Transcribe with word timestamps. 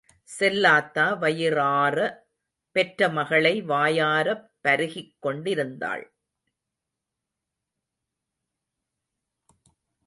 செல்லாத்தா 0.29 1.05
வயிறாற 1.21 1.97
பெற்ற 2.75 3.09
மகளை 3.09 3.61
வாயாரப் 3.61 4.45
பருகிக் 4.61 5.15
கொண்டிருந்தாள். 5.19 6.05